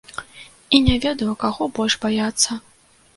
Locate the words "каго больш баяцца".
1.43-2.57